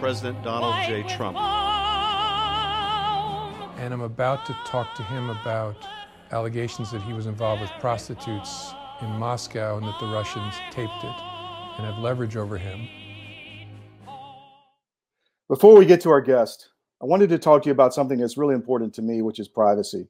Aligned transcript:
President 0.00 0.42
Donald 0.42 0.74
J. 0.86 1.02
Trump. 1.04 1.38
And 3.78 3.94
I'm 3.94 4.02
about 4.02 4.44
to 4.46 4.56
talk 4.66 4.94
to 4.96 5.02
him 5.02 5.30
about 5.30 5.76
allegations 6.32 6.90
that 6.90 7.00
he 7.02 7.12
was 7.14 7.26
involved 7.26 7.62
with 7.62 7.70
prostitutes 7.80 8.74
in 9.00 9.08
Moscow 9.10 9.78
and 9.78 9.86
that 9.86 9.98
the 9.98 10.06
Russians 10.06 10.54
taped 10.70 11.02
it 11.02 11.16
and 11.76 11.86
have 11.86 11.98
leverage 11.98 12.36
over 12.36 12.58
him. 12.58 12.88
Before 15.48 15.76
we 15.76 15.86
get 15.86 16.00
to 16.02 16.10
our 16.10 16.20
guest, 16.20 16.70
I 17.00 17.06
wanted 17.06 17.30
to 17.30 17.38
talk 17.38 17.62
to 17.62 17.68
you 17.68 17.72
about 17.72 17.94
something 17.94 18.18
that's 18.18 18.36
really 18.36 18.54
important 18.54 18.92
to 18.94 19.02
me, 19.02 19.22
which 19.22 19.38
is 19.38 19.48
privacy. 19.48 20.08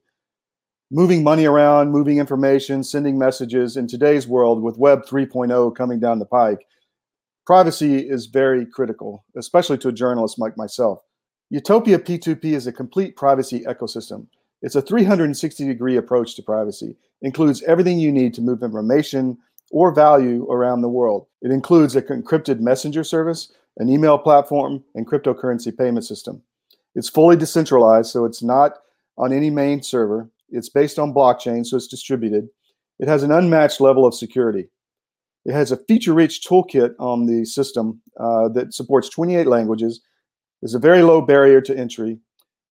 Moving 0.91 1.23
money 1.23 1.47
around, 1.47 1.91
moving 1.91 2.19
information, 2.19 2.83
sending 2.83 3.19
messages 3.19 3.77
in 3.77 3.87
today's 3.87 4.27
world 4.27 4.63
with 4.63 4.79
Web 4.79 5.05
3.0 5.05 5.75
coming 5.77 6.01
down 6.01 6.19
the 6.19 6.27
pike, 6.27 6.67
privacy 7.47 7.99
is 7.99 8.27
very 8.27 8.67
critical, 8.67 9.25
especially 9.37 9.79
to 9.79 9.89
a 9.89 9.93
journalist 9.93 10.39
like 10.39 10.57
myself. 10.57 11.01
Utopia 11.51 11.99
P2P 11.99 12.45
is 12.45 12.67
a 12.67 12.73
complete 12.73 13.17
privacy 13.17 13.61
ecosystem. 13.61 14.27
It's 14.63 14.75
a 14.75 14.83
360 14.83 15.65
degree 15.65 15.97
approach 15.97 16.35
to 16.35 16.43
privacy, 16.43 16.97
it 17.23 17.27
includes 17.27 17.63
everything 17.63 17.99
you 17.99 18.13
need 18.13 18.35
to 18.35 18.43
move 18.43 18.63
information 18.63 19.39
or 19.71 19.93
value 19.93 20.51
around 20.51 20.81
the 20.81 20.89
world. 20.89 21.27
It 21.43 21.51
includes 21.51 21.97
a 21.97 22.03
encrypted 22.03 22.61
messenger 22.61 23.05
service, 23.05 23.53
an 23.79 23.89
email 23.89 24.19
platform, 24.19 24.83
and 24.95 25.07
cryptocurrency 25.07 25.77
payment 25.77 26.05
system. 26.05 26.43
It's 26.95 27.09
fully 27.09 27.37
decentralized, 27.37 28.11
so 28.11 28.25
it's 28.25 28.43
not 28.43 28.79
on 29.19 29.33
any 29.33 29.51
main 29.51 29.83
server. 29.83 30.31
It's 30.51 30.69
based 30.69 30.99
on 30.99 31.15
blockchain, 31.15 31.67
so 31.67 31.77
it's 31.77 31.89
distributed. 31.89 32.49
It 32.99 33.09
has 33.09 33.23
an 33.23 33.33
unmatched 33.33 33.81
level 33.81 34.07
of 34.07 34.15
security. 34.15 34.69
It 35.47 35.53
has 35.53 35.71
a 35.71 35.77
feature-rich 35.77 36.45
toolkit 36.45 36.97
on 36.99 37.27
the 37.27 37.45
system 37.45 38.03
uh, 38.19 38.49
that 38.49 38.75
supports 38.75 39.09
28 39.09 39.47
languages. 39.47 40.01
There's 40.61 40.75
a 40.75 40.81
very 40.81 41.03
low 41.03 41.21
barrier 41.23 41.61
to 41.61 41.79
entry, 41.79 42.19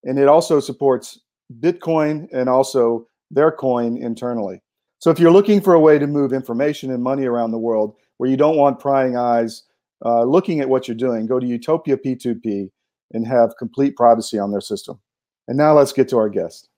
and 0.05 0.19
it 0.19 0.27
also 0.27 0.59
supports 0.59 1.21
Bitcoin 1.61 2.29
and 2.33 2.49
also 2.49 3.07
their 3.31 3.53
coin 3.53 3.99
internally. 3.99 4.63
So 5.01 5.11
if 5.11 5.19
you're 5.19 5.31
looking 5.31 5.61
for 5.61 5.75
a 5.75 5.81
way 5.81 5.99
to 5.99 6.07
move 6.07 6.33
information 6.33 6.93
and 6.93 7.03
money 7.03 7.27
around 7.27 7.51
the 7.51 7.59
world 7.59 7.95
where 8.17 8.31
you 8.31 8.39
don't 8.39 8.57
want 8.57 8.81
prying 8.81 9.17
eyes 9.17 9.65
uh, 10.03 10.23
looking 10.23 10.61
at 10.61 10.69
what 10.69 10.89
you're 10.89 10.97
doing, 10.97 11.27
go 11.27 11.39
to 11.39 11.47
Utopia 11.47 11.99
P2P 11.99 12.71
and 13.13 13.27
have 13.27 13.55
complete 13.59 13.97
privacy 13.97 14.39
on 14.39 14.51
their 14.51 14.63
system. 14.63 14.99
And 15.47 15.59
now 15.59 15.75
let's 15.75 15.93
get 15.93 16.09
to 16.09 16.17
our 16.17 16.31
guest. 16.31 16.71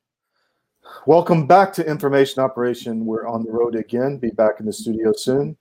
Welcome 1.07 1.47
back 1.47 1.73
to 1.75 1.87
Information 1.87 2.43
Operation. 2.43 3.07
We're 3.07 3.29
on 3.29 3.45
the 3.45 3.53
road 3.53 3.77
again. 3.77 4.19
Be 4.19 4.31
back 4.31 4.59
in 4.59 4.67
the 4.67 4.73
studio 4.73 5.13
soon. 5.13 5.57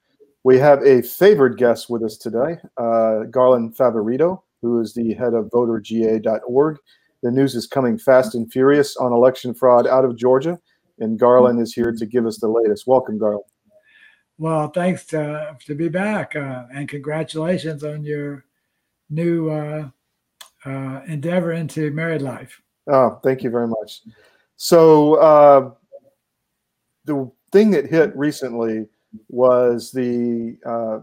We 0.46 0.58
have 0.60 0.84
a 0.84 1.02
favored 1.02 1.58
guest 1.58 1.90
with 1.90 2.04
us 2.04 2.18
today, 2.18 2.58
uh, 2.78 3.24
Garland 3.32 3.78
Favorito, 3.78 4.44
who 4.62 4.82
is 4.82 4.94
the 4.94 5.14
head 5.14 5.34
of 5.34 5.46
voterga.org. 5.46 6.78
The 7.22 7.32
news 7.32 7.56
is 7.56 7.66
coming 7.66 7.98
fast 7.98 8.36
and 8.36 8.52
furious 8.52 8.98
on 8.98 9.14
election 9.14 9.54
fraud 9.54 9.88
out 9.88 10.04
of 10.04 10.18
Georgia, 10.18 10.60
and 11.00 11.18
Garland 11.18 11.62
is 11.62 11.74
here 11.74 11.94
to 11.94 12.06
give 12.06 12.26
us 12.26 12.40
the 12.40 12.50
latest. 12.50 12.86
Welcome, 12.86 13.18
Garland. 13.18 13.46
Well, 14.38 14.68
thanks 14.68 15.06
to, 15.08 15.56
to 15.66 15.76
be 15.76 15.88
back, 15.88 16.36
uh, 16.36 16.66
and 16.74 16.90
congratulations 16.90 17.86
on 17.86 18.04
your 18.04 18.44
new 19.10 19.50
uh, 19.50 19.90
uh, 20.66 21.02
endeavor 21.08 21.54
into 21.54 21.90
married 21.92 22.22
life. 22.22 22.62
Oh, 22.88 23.18
thank 23.24 23.44
you 23.44 23.50
very 23.50 23.70
much. 23.70 24.02
So, 24.58 25.14
uh, 25.16 25.72
the 27.06 27.32
thing 27.54 27.72
that 27.72 27.86
hit 27.86 28.14
recently 28.18 28.88
was 29.30 29.92
the 29.92 30.58
uh, 30.66 31.00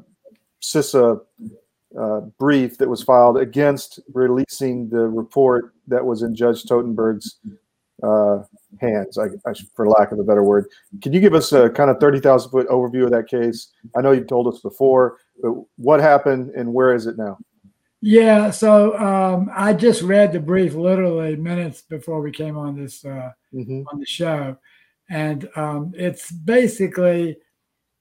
CISA 0.62 1.20
uh, 1.98 2.20
brief 2.38 2.78
that 2.78 2.88
was 2.88 3.02
filed 3.02 3.38
against 3.38 4.00
releasing 4.12 4.88
the 4.88 5.08
report 5.08 5.74
that 5.88 6.04
was 6.04 6.22
in 6.22 6.34
Judge 6.34 6.64
Totenberg's 6.64 7.38
uh, 8.02 8.42
hands, 8.80 9.18
I, 9.18 9.26
I, 9.46 9.52
for 9.74 9.88
lack 9.88 10.12
of 10.12 10.18
a 10.18 10.24
better 10.24 10.42
word. 10.42 10.66
Can 11.02 11.12
you 11.12 11.20
give 11.20 11.34
us 11.34 11.52
a 11.52 11.68
kind 11.68 11.90
of 11.90 11.98
30,000 11.98 12.50
foot 12.50 12.68
overview 12.68 13.04
of 13.04 13.10
that 13.10 13.28
case? 13.28 13.72
I 13.96 14.00
know 14.00 14.12
you've 14.12 14.28
told 14.28 14.52
us 14.52 14.60
before, 14.60 15.18
but 15.42 15.52
what 15.76 16.00
happened 16.00 16.50
and 16.56 16.72
where 16.72 16.94
is 16.94 17.06
it 17.06 17.18
now? 17.18 17.38
Yeah, 18.02 18.50
so 18.50 18.98
um, 18.98 19.50
I 19.54 19.74
just 19.74 20.00
read 20.00 20.32
the 20.32 20.40
brief 20.40 20.74
literally 20.74 21.36
minutes 21.36 21.82
before 21.82 22.22
we 22.22 22.30
came 22.30 22.56
on 22.56 22.74
this 22.80 23.04
uh, 23.04 23.32
mm-hmm. 23.52 23.82
on 23.92 24.00
the 24.00 24.06
show, 24.06 24.56
and 25.10 25.46
um, 25.54 25.92
it's 25.94 26.30
basically, 26.30 27.36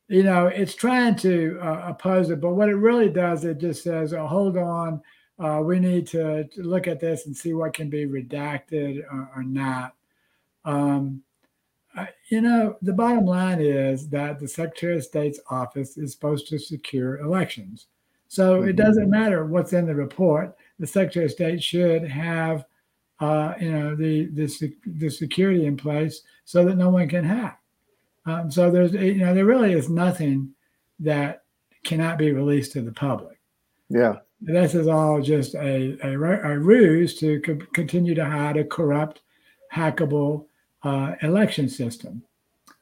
you 0.09 0.24
know, 0.24 0.47
it's 0.47 0.74
trying 0.74 1.16
to 1.18 1.59
uh, 1.62 1.84
oppose 1.86 2.31
it, 2.31 2.42
but 2.42 2.56
what 2.56 2.68
it 2.68 2.75
really 2.75 3.09
does, 3.09 3.46
it 3.46 3.59
just 3.59 3.84
says, 3.84 4.12
oh, 4.12 4.25
"Hold 4.25 4.58
on, 4.58 5.02
uh, 5.38 5.62
we 5.64 5.80
need 5.80 6.08
to, 6.08 6.46
to, 6.46 6.64
look 6.64 6.88
at 6.88 7.00
this 7.00 7.28
and 7.28 7.38
see 7.38 7.53
what 7.53 7.74
can 7.74 7.90
be 7.90 8.06
redacted 8.06 9.03
or, 9.12 9.30
or 9.36 9.44
not." 9.44 9.94
Um, 10.66 11.22
you 12.30 12.42
know, 12.42 12.78
the 12.81 12.94
bottom 12.94 13.25
line 13.25 13.62
is 13.62 14.09
that 14.09 14.40
the 14.40 14.48
Secretary 14.48 14.98
of 14.98 15.03
State's 15.03 15.40
office 15.50 15.98
is 15.98 16.12
supposed 16.12 16.48
to 16.48 16.58
secure 16.58 17.19
elections. 17.19 17.88
So 18.28 18.59
mm-hmm. 18.59 18.69
it 18.69 18.75
doesn't 18.75 19.09
matter 19.09 19.46
what's 19.46 19.74
in 19.74 19.86
the 19.86 19.96
report. 19.96 20.56
The 20.80 20.88
Secretary 20.88 21.25
of 21.25 21.31
State 21.31 21.62
should 21.62 22.03
have, 22.08 22.66
uh, 23.19 23.53
you 23.59 23.72
know, 23.72 23.96
the, 23.96 24.25
the 24.28 24.74
the 24.86 25.09
security 25.09 25.66
in 25.66 25.78
place 25.78 26.22
so 26.46 26.66
that 26.66 26.78
no 26.78 26.90
one 26.90 27.08
can 27.09 27.24
hack. 27.24 27.59
Um, 28.29 28.51
so 28.51 28.69
there's, 28.69 28.94
you 28.94 29.16
know, 29.16 29.34
there 29.34 29.45
really 29.45 29.73
is 29.73 29.90
nothing 29.90 30.53
that 31.00 31.44
cannot 31.84 32.17
be 32.17 32.31
released 32.31 32.73
to 32.73 32.81
the 32.81 32.91
public. 32.91 33.40
Yeah. 33.90 34.17
This 34.40 34.75
is 34.75 34.88
all 34.88 35.19
just 35.19 35.56
a, 35.56 35.97
a, 36.03 36.12
a 36.13 36.59
ruse 36.59 37.18
to 37.19 37.41
co- 37.41 37.57
continue 37.73 38.13
to 38.13 38.23
hide 38.23 38.57
a 38.57 38.63
corrupt, 38.63 39.22
hackable 39.73 40.45
uh, 40.84 41.16
election 41.23 41.68
system. 41.68 42.22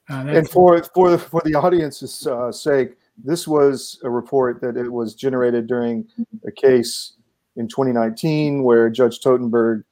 Uh, 0.10 0.26
and 0.28 0.50
for 0.50 0.82
for 0.94 1.12
the 1.12 1.18
for 1.18 1.42
the 1.44 1.56
audience's 1.56 2.28
uh, 2.28 2.52
sake, 2.52 2.96
this 3.24 3.48
was 3.48 4.00
a 4.04 4.10
report 4.10 4.62
that 4.62 4.78
it 4.78 4.92
was 4.92 5.16
generated 5.16 5.68
during 5.68 6.08
a 6.46 6.52
case 6.52 7.14
in 7.56 7.68
2019 7.68 8.64
where 8.64 8.90
Judge 8.90 9.20
Totenberg 9.20 9.84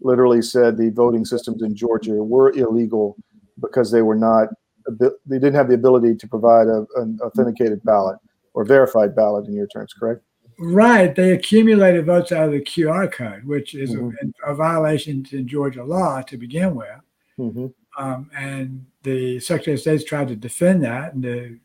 literally 0.00 0.42
said 0.42 0.76
the 0.76 0.90
voting 0.90 1.24
systems 1.24 1.62
in 1.62 1.74
Georgia 1.74 2.14
were 2.14 2.50
illegal 2.52 3.16
because 3.60 3.90
they 3.90 4.02
were 4.02 4.16
not 4.16 4.48
they 4.88 5.38
didn't 5.38 5.54
have 5.54 5.68
the 5.68 5.74
ability 5.74 6.14
to 6.16 6.28
provide 6.28 6.66
a, 6.66 6.86
an 6.96 7.18
authenticated 7.22 7.82
ballot 7.84 8.18
or 8.54 8.64
verified 8.64 9.14
ballot 9.14 9.46
in 9.46 9.54
your 9.54 9.66
terms, 9.66 9.92
correct? 9.92 10.22
Right. 10.58 11.14
They 11.14 11.32
accumulated 11.32 12.06
votes 12.06 12.32
out 12.32 12.46
of 12.46 12.52
the 12.52 12.60
QR 12.60 13.10
code, 13.10 13.44
which 13.44 13.74
is 13.74 13.94
mm-hmm. 13.94 14.10
a, 14.46 14.52
a, 14.52 14.54
violation 14.54 15.26
in 15.32 15.48
Georgia 15.48 15.82
law 15.82 16.22
to 16.22 16.36
begin 16.36 16.74
with. 16.74 17.00
Mm-hmm. 17.38 17.66
Um, 17.98 18.30
and 18.36 18.86
the 19.02 19.40
Secretary 19.40 19.74
of 19.74 19.80
State 19.80 20.06
tried 20.06 20.28
to 20.28 20.36
defend 20.36 20.82
that, 20.84 21.14
and 21.14 21.24
the 21.24 21.58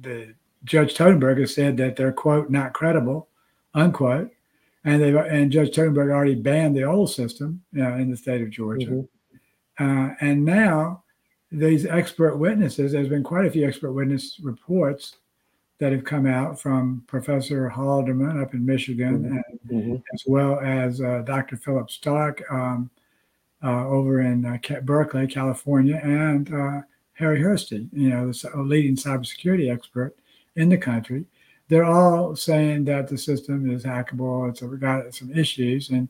the 0.00 0.34
Judge 0.64 0.94
Totenberg 0.94 1.38
has 1.38 1.54
said 1.54 1.76
that 1.76 1.96
they're 1.96 2.12
quote 2.12 2.50
not 2.50 2.72
credible, 2.72 3.28
unquote, 3.74 4.30
and 4.84 5.00
they 5.00 5.16
and 5.16 5.52
Judge 5.52 5.70
Totenberg 5.74 6.10
already 6.10 6.34
banned 6.34 6.76
the 6.76 6.84
old 6.84 7.10
system 7.10 7.62
you 7.72 7.82
know, 7.82 7.94
in 7.94 8.10
the 8.10 8.16
state 8.16 8.42
of 8.42 8.50
Georgia, 8.50 8.86
mm-hmm. 8.86 9.84
uh, 9.84 10.14
and 10.20 10.44
now 10.44 11.04
these 11.52 11.86
expert 11.86 12.36
witnesses. 12.36 12.92
There's 12.92 13.08
been 13.08 13.24
quite 13.24 13.46
a 13.46 13.50
few 13.50 13.66
expert 13.66 13.92
witness 13.92 14.38
reports 14.40 15.16
that 15.78 15.92
have 15.92 16.04
come 16.04 16.26
out 16.26 16.60
from 16.60 17.02
Professor 17.06 17.70
Halderman 17.74 18.40
up 18.40 18.54
in 18.54 18.64
Michigan, 18.64 19.24
mm-hmm. 19.24 19.36
And, 19.36 19.60
mm-hmm. 19.70 19.96
as 20.14 20.24
well 20.26 20.60
as 20.60 21.00
uh, 21.00 21.22
Dr. 21.24 21.56
Philip 21.56 21.90
Stark 21.90 22.42
um, 22.52 22.90
uh, 23.64 23.86
over 23.88 24.20
in 24.20 24.44
uh, 24.44 24.58
Berkeley, 24.82 25.26
California, 25.26 26.00
and 26.02 26.52
uh, 26.54 26.82
Harry 27.14 27.40
Hursti, 27.40 27.88
you 27.92 28.10
know, 28.10 28.30
the 28.30 28.62
leading 28.62 28.96
cybersecurity 28.96 29.72
expert 29.72 30.14
in 30.56 30.68
the 30.68 30.78
country. 30.78 31.24
They're 31.68 31.84
all 31.84 32.34
saying 32.36 32.84
that 32.86 33.08
the 33.08 33.16
system 33.16 33.70
is 33.70 33.84
hackable. 33.84 34.48
It's 34.48 34.60
got 34.60 35.14
some 35.14 35.32
issues, 35.32 35.90
and 35.90 36.08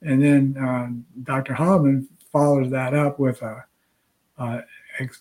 and 0.00 0.22
then 0.22 0.56
uh, 0.56 0.88
Dr. 1.22 1.54
Halderman 1.54 2.06
follows 2.32 2.70
that 2.70 2.94
up 2.94 3.18
with 3.18 3.42
a, 3.42 3.64
a, 4.38 4.64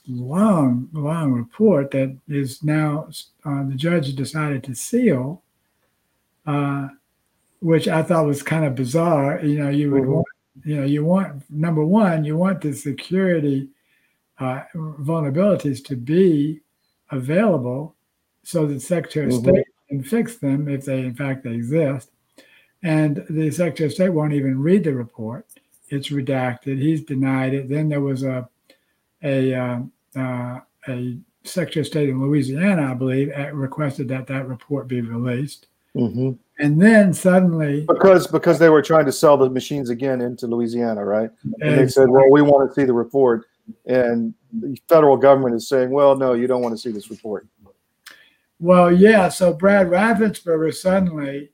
long, 0.07 0.89
long 0.94 1.31
report 1.31 1.91
that 1.91 2.18
is 2.27 2.63
now 2.63 3.09
uh, 3.45 3.63
the 3.63 3.75
judge 3.75 4.15
decided 4.15 4.63
to 4.63 4.75
seal. 4.75 5.41
Uh, 6.45 6.88
which 7.62 7.88
I 7.88 8.03
thought 8.03 8.25
was 8.25 8.44
kind 8.44 8.65
of 8.65 8.75
bizarre. 8.75 9.39
You 9.44 9.59
know, 9.59 9.69
you 9.69 9.91
would 9.91 10.03
mm-hmm. 10.03 10.12
want, 10.13 10.27
you 10.65 10.75
know, 10.77 10.83
you 10.83 11.06
want 11.06 11.44
number 11.50 11.85
one, 11.85 12.25
you 12.25 12.35
want 12.35 12.62
the 12.62 12.73
security 12.73 13.69
uh, 14.39 14.63
vulnerabilities 14.75 15.83
to 15.85 15.95
be 15.95 16.59
available 17.12 17.95
so 18.44 18.65
that 18.65 18.81
Secretary 18.81 19.27
of 19.27 19.33
mm-hmm. 19.33 19.50
State 19.51 19.67
can 19.89 20.03
fix 20.03 20.38
them 20.38 20.67
if 20.67 20.85
they, 20.85 21.00
in 21.00 21.13
fact, 21.13 21.44
they 21.44 21.51
exist. 21.51 22.09
And 22.83 23.24
the 23.29 23.51
Secretary 23.51 23.88
of 23.88 23.94
State 23.94 24.09
won't 24.09 24.33
even 24.33 24.59
read 24.59 24.83
the 24.83 24.95
report. 24.95 25.45
It's 25.89 26.09
redacted. 26.09 26.81
He's 26.81 27.03
denied 27.03 27.53
it. 27.53 27.69
Then 27.69 27.89
there 27.89 28.01
was 28.01 28.24
a 28.24 28.50
a 29.23 29.53
uh, 29.53 29.79
uh, 30.15 30.59
a 30.88 31.18
Secretary 31.44 31.81
of 31.81 31.88
State 31.88 32.09
in 32.09 32.21
Louisiana, 32.21 32.91
I 32.91 32.94
believe, 32.94 33.31
requested 33.53 34.07
that 34.09 34.27
that 34.27 34.47
report 34.47 34.88
be 34.88 35.01
released. 35.01 35.68
Mm-hmm. 35.95 36.31
And 36.59 36.81
then 36.81 37.13
suddenly, 37.13 37.85
because 37.88 38.27
because 38.27 38.59
they 38.59 38.69
were 38.69 38.81
trying 38.81 39.06
to 39.06 39.12
sell 39.12 39.35
the 39.35 39.50
machines 39.50 39.89
again 39.89 40.21
into 40.21 40.47
Louisiana, 40.47 41.03
right? 41.03 41.29
And 41.59 41.79
they 41.79 41.88
said, 41.88 42.07
"Well, 42.09 42.29
we 42.29 42.41
want 42.41 42.69
to 42.69 42.73
see 42.73 42.85
the 42.85 42.94
report," 42.94 43.47
and 43.88 44.33
the 44.53 44.77
federal 44.88 45.18
government 45.18 45.56
is 45.56 45.67
saying, 45.67 45.89
"Well, 45.89 46.15
no, 46.15 46.33
you 46.33 46.47
don't 46.47 46.62
want 46.62 46.75
to 46.75 46.81
see 46.81 46.91
this 46.91 47.09
report." 47.09 47.47
Well, 48.59 48.91
yeah. 48.91 49.27
So 49.29 49.53
Brad 49.53 49.88
Raffensperger 49.88 50.74
suddenly, 50.74 51.50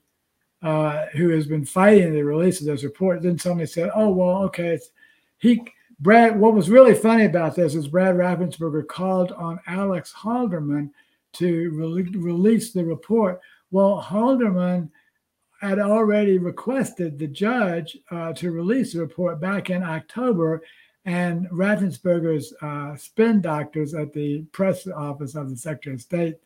uh, 0.62 1.06
who 1.12 1.30
has 1.30 1.46
been 1.46 1.64
fighting 1.64 2.12
the 2.12 2.22
release 2.22 2.60
of 2.60 2.66
this 2.66 2.84
report, 2.84 3.22
then 3.22 3.38
suddenly 3.38 3.66
said, 3.66 3.90
"Oh, 3.94 4.10
well, 4.10 4.42
okay." 4.44 4.78
He 5.38 5.64
Brad. 6.00 6.38
What 6.38 6.54
was 6.54 6.70
really 6.70 6.94
funny 6.94 7.24
about 7.24 7.56
this 7.56 7.74
is 7.74 7.88
Brad 7.88 8.14
Raffensperger 8.14 8.86
called 8.86 9.32
on 9.32 9.58
Alex 9.66 10.12
Halderman 10.12 10.90
to 11.34 11.70
re- 11.70 12.20
release 12.20 12.72
the 12.72 12.84
report. 12.84 13.40
Well, 13.70 14.00
Halderman 14.00 14.90
had 15.60 15.80
already 15.80 16.38
requested 16.38 17.18
the 17.18 17.26
judge 17.26 17.98
uh, 18.12 18.32
to 18.34 18.52
release 18.52 18.92
the 18.92 19.00
report 19.00 19.40
back 19.40 19.70
in 19.70 19.82
October, 19.82 20.62
and 21.04 21.48
Raffensperger's 21.50 22.54
uh, 22.62 22.96
spin 22.96 23.40
doctors 23.40 23.92
at 23.92 24.12
the 24.12 24.42
press 24.52 24.86
office 24.86 25.34
of 25.34 25.50
the 25.50 25.56
Secretary 25.56 25.94
of 25.94 26.00
State 26.00 26.36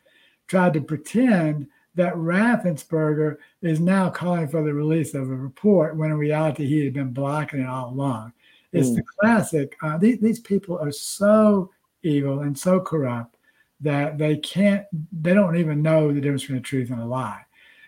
tried 0.47 0.73
to 0.73 0.81
pretend 0.81 1.67
that 1.95 2.15
Raffensperger 2.15 3.37
is 3.61 3.79
now 3.79 4.09
calling 4.09 4.47
for 4.47 4.63
the 4.63 4.73
release 4.73 5.13
of 5.13 5.29
a 5.29 5.35
report 5.35 5.95
when 5.95 6.09
in 6.09 6.17
reality 6.17 6.65
he 6.65 6.83
had 6.83 6.93
been 6.93 7.13
blocking 7.13 7.59
it 7.59 7.67
all 7.67 7.89
along. 7.89 8.33
It's 8.73 8.89
mm. 8.89 8.95
the 8.95 9.03
classic. 9.03 9.77
Uh, 9.81 9.97
these, 9.97 10.19
these 10.19 10.39
people 10.39 10.77
are 10.79 10.91
so 10.91 11.71
evil 12.03 12.41
and 12.41 12.57
so 12.57 12.79
corrupt 12.79 13.37
that 13.79 14.17
they 14.17 14.37
can't, 14.37 14.85
they 15.11 15.33
don't 15.33 15.57
even 15.57 15.81
know 15.81 16.11
the 16.11 16.19
difference 16.19 16.43
between 16.43 16.57
the 16.57 16.63
truth 16.63 16.89
and 16.89 17.01
a 17.01 17.05
lie. 17.05 17.41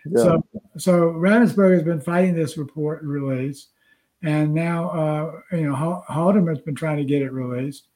Yeah. 0.08 0.22
So, 0.22 0.46
so 0.78 0.92
Raffensperger 1.10 1.74
has 1.74 1.82
been 1.82 2.00
fighting 2.00 2.34
this 2.34 2.56
report 2.56 3.02
release, 3.02 3.68
and 4.22 4.54
now, 4.54 4.90
uh, 4.90 5.56
you 5.56 5.68
know, 5.68 6.04
Halderman's 6.08 6.60
been 6.60 6.74
trying 6.74 6.98
to 6.98 7.04
get 7.04 7.22
it 7.22 7.32
released, 7.32 7.88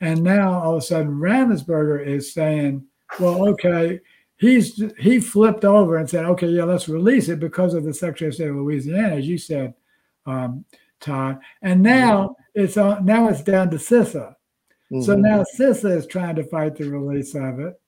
and 0.00 0.22
now 0.22 0.60
all 0.60 0.76
of 0.76 0.82
a 0.82 0.86
sudden 0.86 1.12
Raffensperger 1.12 2.04
is 2.06 2.32
saying, 2.32 2.84
"Well, 3.18 3.48
okay." 3.50 4.00
He's 4.36 4.82
he 4.98 5.20
flipped 5.20 5.64
over 5.64 5.96
and 5.96 6.10
said, 6.10 6.26
"Okay, 6.26 6.48
yeah, 6.48 6.64
let's 6.64 6.88
release 6.88 7.28
it 7.28 7.40
because 7.40 7.72
of 7.72 7.84
the 7.84 7.94
Secretary 7.94 8.28
of 8.28 8.34
State 8.34 8.48
of 8.48 8.56
Louisiana, 8.56 9.14
as 9.14 9.26
you 9.26 9.38
said, 9.38 9.74
um, 10.26 10.64
Todd." 11.04 11.38
And 11.62 11.82
now 11.82 12.36
it's 12.54 12.76
on. 12.76 13.04
Now 13.04 13.28
it's 13.28 13.42
down 13.42 13.70
to 13.70 13.76
CISA. 13.76 14.34
Mm-hmm. 14.92 15.02
So 15.02 15.16
now 15.16 15.44
CISA 15.58 15.96
is 15.96 16.06
trying 16.06 16.36
to 16.36 16.44
fight 16.44 16.76
the 16.76 16.88
release 16.88 17.34
of 17.34 17.60
it. 17.60 17.80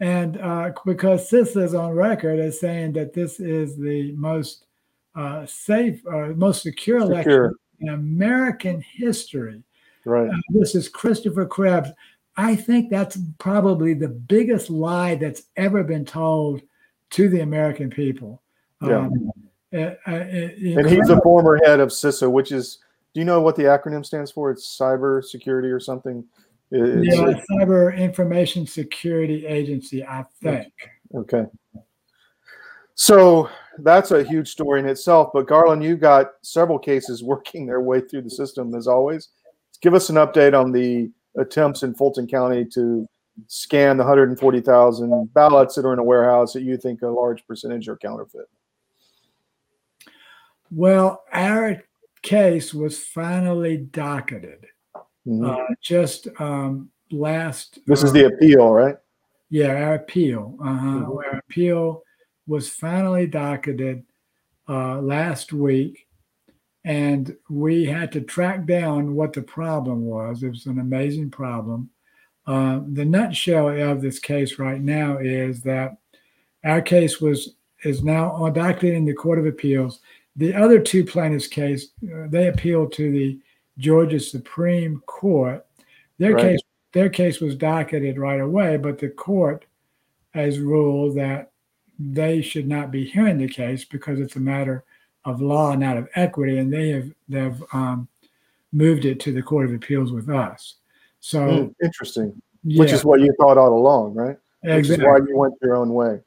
And 0.00 0.40
uh, 0.40 0.70
because 0.86 1.30
CISA 1.30 1.64
is 1.64 1.74
on 1.74 1.92
record 1.92 2.38
as 2.38 2.60
saying 2.60 2.92
that 2.92 3.12
this 3.12 3.40
is 3.40 3.76
the 3.76 4.12
most 4.12 4.66
uh, 5.14 5.44
safe, 5.46 6.00
uh, 6.06 6.28
most 6.36 6.62
secure, 6.62 7.00
secure, 7.00 7.12
election 7.12 7.54
in 7.80 7.88
American 7.88 8.80
history. 8.80 9.62
Right. 10.04 10.30
Uh, 10.30 10.40
this 10.50 10.74
is 10.74 10.88
Christopher 10.88 11.46
Krebs. 11.46 11.90
I 12.36 12.54
think 12.54 12.88
that's 12.88 13.18
probably 13.38 13.94
the 13.94 14.08
biggest 14.08 14.70
lie 14.70 15.16
that's 15.16 15.42
ever 15.56 15.82
been 15.82 16.04
told 16.04 16.62
to 17.10 17.28
the 17.28 17.40
American 17.40 17.90
people. 17.90 18.42
Yeah. 18.80 18.98
Um, 18.98 19.32
uh, 19.74 19.94
uh, 20.06 20.10
and 20.10 20.88
he's 20.88 21.10
a 21.10 21.20
former 21.20 21.58
head 21.64 21.80
of 21.80 21.90
CISA, 21.90 22.30
which 22.30 22.52
is, 22.52 22.78
do 23.14 23.20
you 23.20 23.26
know 23.26 23.40
what 23.40 23.56
the 23.56 23.64
acronym 23.64 24.04
stands 24.04 24.30
for? 24.30 24.50
It's 24.50 24.78
cyber 24.78 25.22
security 25.22 25.68
or 25.68 25.80
something. 25.80 26.24
It's, 26.70 27.16
yeah, 27.16 27.40
Cyber 27.50 27.96
Information 27.96 28.66
Security 28.66 29.46
Agency, 29.46 30.04
I 30.04 30.24
think. 30.42 30.72
Okay. 31.14 31.46
So 32.94 33.48
that's 33.78 34.10
a 34.10 34.24
huge 34.24 34.48
story 34.48 34.80
in 34.80 34.88
itself. 34.88 35.30
But 35.32 35.46
Garland, 35.46 35.84
you've 35.84 36.00
got 36.00 36.32
several 36.42 36.78
cases 36.78 37.22
working 37.24 37.66
their 37.66 37.80
way 37.80 38.00
through 38.00 38.22
the 38.22 38.30
system 38.30 38.74
as 38.74 38.86
always. 38.86 39.28
Give 39.80 39.94
us 39.94 40.10
an 40.10 40.16
update 40.16 40.58
on 40.58 40.72
the 40.72 41.10
attempts 41.36 41.82
in 41.82 41.94
Fulton 41.94 42.26
County 42.26 42.64
to 42.74 43.06
scan 43.46 43.96
the 43.96 44.02
140,000 44.02 45.32
ballots 45.32 45.76
that 45.76 45.86
are 45.86 45.92
in 45.92 46.00
a 46.00 46.04
warehouse 46.04 46.52
that 46.52 46.62
you 46.62 46.76
think 46.76 47.02
a 47.02 47.06
large 47.06 47.46
percentage 47.46 47.88
are 47.88 47.96
counterfeit. 47.96 48.48
Well, 50.70 51.24
our 51.32 51.82
case 52.22 52.74
was 52.74 53.02
finally 53.04 53.76
docketed 53.78 54.66
mm-hmm. 55.26 55.44
uh, 55.44 55.74
just 55.80 56.28
um, 56.38 56.90
last. 57.10 57.78
This 57.86 58.02
is 58.02 58.12
the 58.12 58.26
uh, 58.26 58.28
appeal, 58.28 58.70
right? 58.70 58.96
Yeah, 59.50 59.68
our 59.68 59.94
appeal. 59.94 60.56
Uh-huh. 60.62 60.86
Mm-hmm. 60.86 61.12
Our 61.12 61.38
appeal 61.38 62.02
was 62.46 62.68
finally 62.68 63.26
docketed 63.26 64.04
uh, 64.68 65.00
last 65.00 65.52
week, 65.52 66.06
and 66.84 67.36
we 67.48 67.84
had 67.84 68.12
to 68.12 68.20
track 68.20 68.66
down 68.66 69.14
what 69.14 69.32
the 69.32 69.42
problem 69.42 70.04
was. 70.04 70.42
It 70.42 70.50
was 70.50 70.66
an 70.66 70.78
amazing 70.78 71.30
problem. 71.30 71.90
Uh, 72.46 72.80
the 72.92 73.04
nutshell 73.04 73.68
of 73.68 74.00
this 74.00 74.18
case 74.18 74.58
right 74.58 74.80
now 74.80 75.18
is 75.18 75.60
that 75.62 75.98
our 76.64 76.80
case 76.80 77.20
was 77.20 77.54
is 77.84 78.02
now 78.02 78.48
docketed 78.50 78.94
in 78.94 79.04
the 79.04 79.14
Court 79.14 79.38
of 79.38 79.46
Appeals. 79.46 80.00
The 80.38 80.54
other 80.54 80.80
two 80.80 81.04
plaintiffs' 81.04 81.48
case, 81.48 81.88
uh, 82.04 82.28
they 82.28 82.48
appealed 82.48 82.92
to 82.92 83.10
the 83.10 83.38
Georgia 83.76 84.20
Supreme 84.20 85.02
Court. 85.06 85.66
Their 86.18 86.34
right. 86.34 86.42
case 86.42 86.60
their 86.92 87.10
case 87.10 87.40
was 87.40 87.54
docketed 87.54 88.18
right 88.18 88.40
away, 88.40 88.76
but 88.76 88.98
the 88.98 89.10
court 89.10 89.66
has 90.30 90.58
ruled 90.58 91.16
that 91.16 91.50
they 91.98 92.40
should 92.40 92.66
not 92.66 92.90
be 92.90 93.04
hearing 93.04 93.38
the 93.38 93.48
case 93.48 93.84
because 93.84 94.20
it's 94.20 94.36
a 94.36 94.40
matter 94.40 94.84
of 95.24 95.42
law, 95.42 95.74
not 95.74 95.96
of 95.96 96.08
equity, 96.14 96.58
and 96.58 96.72
they 96.72 96.90
have 96.90 97.10
they've 97.28 97.62
um, 97.72 98.08
moved 98.72 99.04
it 99.04 99.20
to 99.20 99.32
the 99.32 99.42
Court 99.42 99.66
of 99.66 99.74
Appeals 99.74 100.12
with 100.12 100.28
us. 100.30 100.76
So 101.20 101.40
mm, 101.40 101.74
interesting, 101.82 102.40
yeah. 102.62 102.78
which 102.78 102.92
is 102.92 103.04
what 103.04 103.20
you 103.20 103.34
thought 103.38 103.58
all 103.58 103.76
along, 103.76 104.14
right? 104.14 104.36
Exactly. 104.62 104.76
Which 104.76 105.00
is 105.00 105.04
why 105.04 105.18
you 105.28 105.36
went 105.36 105.54
your 105.60 105.76
own 105.76 105.92
way. 105.92 106.20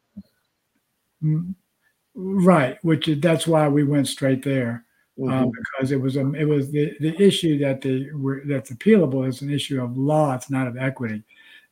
Right, 2.13 2.77
which 2.83 3.07
is, 3.07 3.21
that's 3.21 3.47
why 3.47 3.67
we 3.67 3.83
went 3.83 4.07
straight 4.07 4.43
there. 4.43 4.85
Um, 5.21 5.27
mm-hmm. 5.27 5.43
um, 5.43 5.51
because 5.51 5.91
it 5.91 6.01
was 6.01 6.15
a, 6.15 6.33
it 6.33 6.45
was 6.45 6.71
the, 6.71 6.95
the 6.99 7.21
issue 7.21 7.59
that 7.59 7.81
the 7.81 8.11
were 8.13 8.41
that's 8.45 8.71
appealable 8.71 9.27
is 9.27 9.41
an 9.41 9.51
issue 9.51 9.81
of 9.81 9.97
law. 9.97 10.33
It's 10.33 10.49
not 10.49 10.67
of 10.67 10.77
equity. 10.77 11.23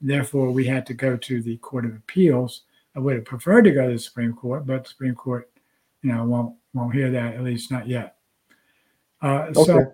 Therefore, 0.02 0.52
we 0.52 0.66
had 0.66 0.86
to 0.88 0.94
go 0.94 1.18
to 1.18 1.42
the 1.42 1.58
Court 1.58 1.86
of 1.86 1.96
Appeals. 1.96 2.64
I 2.96 3.00
would 3.00 3.16
have 3.16 3.26
preferred 3.26 3.64
to 3.64 3.72
go 3.72 3.88
to 3.88 3.94
the 3.94 4.00
Supreme 4.00 4.34
Court, 4.34 4.66
but 4.66 4.84
the 4.84 4.90
Supreme 4.90 5.16
Court, 5.16 5.50
you 6.04 6.14
know, 6.14 6.24
won't 6.26 6.56
won't 6.74 6.94
hear 6.94 7.12
that 7.12 7.36
at 7.36 7.44
least 7.44 7.72
not 7.72 7.88
yet. 7.88 8.16
Uh, 9.22 9.48
okay. 9.50 9.64
So, 9.64 9.94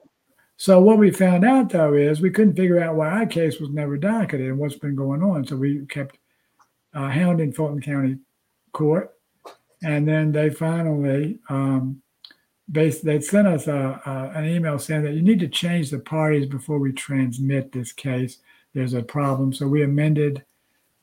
so 0.58 0.82
what 0.82 0.98
we 0.98 1.12
found 1.12 1.44
out 1.46 1.70
though 1.70 1.94
is 1.94 2.22
we 2.22 2.30
couldn't 2.30 2.56
figure 2.56 2.80
out 2.80 2.96
why 2.96 3.10
our 3.10 3.26
case 3.26 3.60
was 3.60 3.70
never 3.70 3.98
docketed 3.98 4.48
and 4.48 4.58
what's 4.58 4.76
been 4.76 4.96
going 4.96 5.24
on. 5.24 5.46
So 5.46 5.56
we 5.56 5.86
kept 5.86 6.18
uh, 6.94 7.10
hounding 7.10 7.52
Fulton 7.52 7.82
County 7.82 8.18
Court, 8.74 9.15
and 9.86 10.08
then 10.08 10.32
they 10.32 10.50
finally 10.50 11.38
um, 11.48 12.02
based, 12.72 13.06
they 13.06 13.22
sent 13.22 13.48
us 13.48 13.68
a, 13.68 14.02
a, 14.04 14.38
an 14.38 14.46
email 14.46 14.80
saying 14.80 15.04
that 15.04 15.14
you 15.14 15.22
need 15.22 15.40
to 15.40 15.48
change 15.48 15.92
the 15.92 16.00
parties 16.00 16.48
before 16.48 16.80
we 16.80 16.92
transmit 16.92 17.72
this 17.72 17.94
case. 17.94 18.40
There's 18.74 18.96
a 18.96 19.04
problem. 19.04 19.54
So 19.54 19.68
we 19.68 19.84
amended 19.84 20.44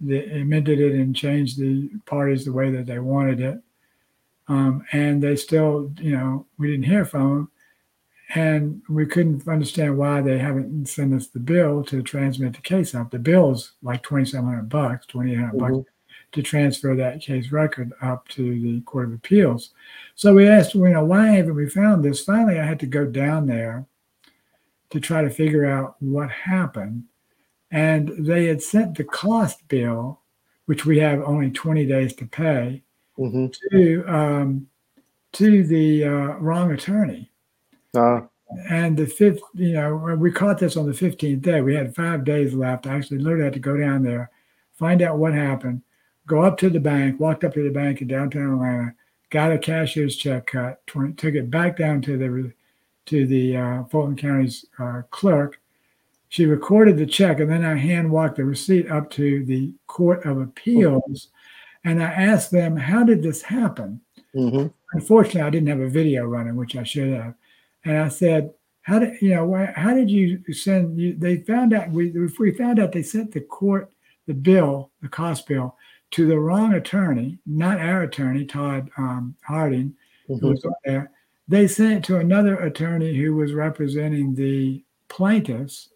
the 0.01 0.41
amended 0.41 0.81
it 0.81 0.95
and 0.95 1.15
changed 1.15 1.61
the 1.61 1.89
parties 2.07 2.45
the 2.45 2.53
way 2.53 2.73
that 2.73 2.87
they 2.87 2.99
wanted 2.99 3.41
it. 3.41 3.63
Um, 4.49 4.85
and 4.91 5.23
they 5.23 5.37
still, 5.37 5.93
you 6.01 6.17
know, 6.17 6.47
we 6.59 6.73
didn't 6.73 6.87
hear 6.87 7.05
from 7.05 7.29
them. 7.29 7.51
And 8.35 8.83
we 8.89 9.07
couldn't 9.07 9.47
understand 9.47 9.97
why 9.97 10.23
they 10.23 10.39
haven't 10.39 10.87
sent 10.87 11.15
us 11.15 11.29
the 11.29 11.39
bill 11.39 11.85
to 11.85 12.03
transmit 12.03 12.55
the 12.55 12.63
case 12.63 12.97
up. 12.97 13.13
The 13.13 13.21
bill's 13.21 13.75
like 13.81 14.03
2,700 14.03 14.69
bucks, 14.69 15.07
2,800 15.07 15.49
mm-hmm. 15.53 15.59
bucks 15.59 15.92
to 16.33 16.43
transfer 16.43 16.95
that 16.97 17.21
case 17.21 17.53
record 17.53 17.93
up 18.01 18.27
to 18.29 18.61
the 18.61 18.81
Court 18.83 19.09
of 19.09 19.15
Appeals. 19.15 19.71
So 20.15 20.35
we 20.35 20.49
asked, 20.49 20.75
you 20.75 20.89
know, 20.89 21.05
why 21.05 21.29
haven't 21.29 21.55
we 21.55 21.69
found 21.69 22.05
this? 22.05 22.25
Finally, 22.25 22.59
I 22.59 22.65
had 22.65 22.81
to 22.81 22.87
go 22.87 23.05
down 23.05 23.47
there 23.47 23.87
to 24.91 25.01
try 25.01 25.23
to 25.23 25.31
figure 25.31 25.67
out 25.67 25.97
what 26.01 26.31
happened. 26.31 27.05
And 27.71 28.27
they 28.27 28.47
had 28.47 28.63
sent 28.63 28.97
the 28.97 29.05
cost 29.05 29.67
bill, 29.69 30.21
which 30.67 30.85
we 30.85 30.99
have 30.99 31.23
only 31.23 31.51
20 31.51 31.87
days 31.87 32.15
to 32.17 32.27
pay, 32.27 32.83
mm-hmm. 33.19 33.47
to 33.71 34.05
um, 34.07 34.67
to 35.33 35.65
the 35.65 36.05
uh, 36.05 36.37
wrong 36.39 36.73
attorney. 36.73 37.31
Uh, 37.95 38.21
and 38.69 38.97
the 38.97 39.07
fifth, 39.07 39.41
you 39.55 39.73
know, 39.73 39.95
we 40.19 40.31
caught 40.31 40.59
this 40.59 40.77
on 40.77 40.87
the 40.87 40.93
15th 40.93 41.41
day. 41.41 41.63
We 41.63 41.75
had 41.75 41.95
five 41.95 42.25
days 42.25 42.53
left. 42.53 42.87
I 42.87 42.97
actually 42.97 43.19
literally 43.19 43.45
had 43.45 43.55
to 43.55 43.59
go 43.59 43.79
down 43.79 44.03
there, 44.03 44.31
find 44.75 45.01
out 45.01 45.17
what 45.17 45.33
happened, 45.33 45.81
go 46.27 46.43
up 46.43 46.59
to 46.59 46.71
the 46.71 46.81
bank, 46.81 47.21
walked 47.21 47.45
up 47.45 47.55
to 47.55 47.63
the 47.63 47.71
bank 47.71 48.01
in 48.01 48.09
downtown 48.09 48.55
Atlanta, 48.55 48.95
got 49.31 49.53
a 49.53 49.59
cashier's 49.59 50.17
check 50.17 50.47
cut, 50.47 50.87
20, 50.87 51.15
took 51.15 51.35
it 51.35 51.51
back 51.51 51.77
down 51.77 52.03
to 52.03 52.17
the 52.17 52.53
to 53.05 53.27
the 53.27 53.57
uh, 53.57 53.85
Fulton 53.85 54.17
County's 54.17 54.65
uh, 54.79 55.03
clerk. 55.11 55.61
She 56.29 56.47
recorded 56.47 56.97
the 56.97 57.07
check, 57.07 57.41
and 57.41 57.51
then 57.51 57.65
I 57.65 57.75
hand 57.75 58.11
walked 58.11 58.37
the 58.37 58.45
receipt 58.45 58.91
up 58.91 59.11
to 59.11 59.45
the 59.45 59.73
Court 59.87 60.25
of 60.25 60.41
Appeals, 60.41 61.29
and 61.85 62.03
I 62.03 62.07
asked 62.07 62.51
them, 62.51 62.77
"How 62.77 63.05
did 63.05 63.23
this 63.23 63.43
happen?" 63.43 64.01
Mm-hmm. 64.35 64.69
Unfortunately, 64.95 65.43
I 65.43 65.51
didn't 65.51 65.69
have 65.69 65.81
a 65.81 65.89
video 65.89 66.25
running, 66.25 66.57
which 66.57 66.77
I 66.77 66.85
should 66.85 67.13
have. 67.13 67.35
And 67.85 67.99
I 67.99 68.09
said, 68.09 68.55
"How 68.83 68.99
did 68.99 69.21
you 69.21 69.31
know? 69.31 69.45
Why, 69.45 69.73
How 69.77 69.93
did 69.93 70.11
you 70.11 70.43
send?" 70.53 70.99
You, 70.99 71.15
they 71.15 71.39
found 71.39 71.75
out 71.75 71.91
we 71.91 72.11
we 72.39 72.53
found 72.53 72.79
out 72.79 72.93
they 72.93 73.03
sent 73.03 73.33
the 73.33 73.41
court 73.41 73.93
the 74.27 74.35
bill, 74.35 74.91
the 75.01 75.09
cost 75.09 75.47
bill, 75.47 75.77
to 76.13 76.27
the 76.27 76.39
wrong 76.39 76.75
attorney, 76.75 77.39
not 77.47 77.81
our 77.81 78.03
attorney, 78.03 78.45
Todd 78.45 78.91
um, 78.97 79.35
Harding, 79.43 79.95
mm-hmm. 80.29 80.37
who 80.37 80.51
was 80.51 80.67
there. 80.85 81.11
They 81.49 81.67
sent 81.67 81.93
it 81.93 82.05
to 82.05 82.19
another 82.19 82.57
attorney 82.57 83.15
who 83.15 83.35
was 83.35 83.53
representing 83.53 84.35
the 84.35 84.85
plaintiffs, 85.09 85.89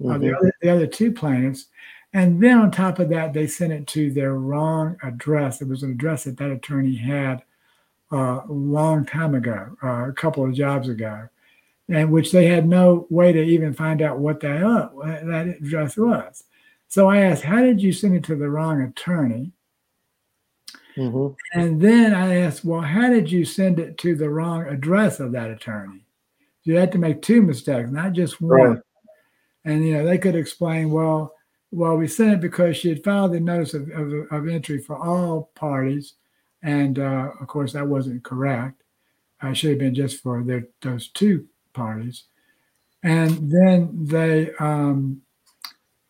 mm-hmm. 0.00 0.12
uh, 0.12 0.18
the, 0.18 0.36
other, 0.36 0.52
the 0.62 0.68
other 0.70 0.86
two 0.86 1.12
plaintiffs. 1.12 1.66
And 2.12 2.42
then 2.42 2.58
on 2.58 2.70
top 2.70 2.98
of 2.98 3.08
that, 3.10 3.34
they 3.34 3.46
sent 3.46 3.72
it 3.72 3.86
to 3.88 4.10
their 4.10 4.34
wrong 4.34 4.96
address. 5.02 5.60
It 5.60 5.68
was 5.68 5.82
an 5.82 5.90
address 5.90 6.24
that 6.24 6.38
that 6.38 6.50
attorney 6.50 6.94
had 6.94 7.42
uh, 8.12 8.42
a 8.48 8.52
long 8.52 9.04
time 9.04 9.34
ago, 9.34 9.76
uh, 9.82 10.08
a 10.08 10.12
couple 10.12 10.44
of 10.44 10.54
jobs 10.54 10.88
ago, 10.88 11.28
and 11.88 12.10
which 12.10 12.30
they 12.30 12.46
had 12.46 12.66
no 12.68 13.06
way 13.10 13.32
to 13.32 13.42
even 13.42 13.74
find 13.74 14.00
out 14.00 14.18
what 14.18 14.40
that, 14.40 14.62
uh, 14.62 14.88
that 15.24 15.56
address 15.60 15.96
was. 15.96 16.44
So 16.88 17.08
I 17.08 17.18
asked, 17.18 17.42
How 17.42 17.60
did 17.60 17.82
you 17.82 17.92
send 17.92 18.14
it 18.14 18.24
to 18.24 18.36
the 18.36 18.48
wrong 18.48 18.80
attorney? 18.80 19.52
Mm-hmm. 20.96 21.60
And 21.60 21.80
then 21.80 22.14
I 22.14 22.36
asked, 22.36 22.64
Well, 22.64 22.80
how 22.80 23.10
did 23.10 23.30
you 23.30 23.44
send 23.44 23.78
it 23.78 23.98
to 23.98 24.14
the 24.14 24.30
wrong 24.30 24.66
address 24.66 25.20
of 25.20 25.32
that 25.32 25.50
attorney? 25.50 26.00
You 26.64 26.76
had 26.76 26.92
to 26.92 26.98
make 26.98 27.22
two 27.22 27.42
mistakes, 27.42 27.90
not 27.90 28.12
just 28.12 28.40
one. 28.40 28.50
Right. 28.50 28.78
And 29.64 29.86
you 29.86 29.94
know, 29.94 30.04
they 30.04 30.18
could 30.18 30.36
explain, 30.36 30.90
well, 30.90 31.34
well, 31.70 31.96
we 31.96 32.08
sent 32.08 32.34
it 32.34 32.40
because 32.40 32.76
she 32.76 32.88
had 32.88 33.04
filed 33.04 33.32
the 33.32 33.40
notice 33.40 33.74
of, 33.74 33.90
of, 33.90 34.12
of 34.30 34.48
entry 34.48 34.78
for 34.80 34.96
all 34.96 35.50
parties 35.54 36.14
and 36.66 36.98
uh, 36.98 37.30
of 37.40 37.46
course, 37.46 37.72
that 37.72 37.86
wasn't 37.86 38.24
correct. 38.24 38.82
I 39.40 39.52
should 39.52 39.70
have 39.70 39.78
been 39.78 39.94
just 39.94 40.20
for 40.20 40.42
their, 40.42 40.66
those 40.82 41.08
two 41.08 41.46
parties. 41.72 42.24
And 43.02 43.50
then 43.50 43.90
they 43.92 44.50
um, 44.58 45.22